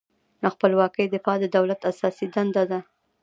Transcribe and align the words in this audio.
له 0.43 0.47
خپلواکۍ 0.55 1.05
دفاع 1.15 1.37
د 1.41 1.45
دولت 1.55 1.79
اساسي 1.91 2.25
دنده 2.33 2.63
ده. 2.71 2.79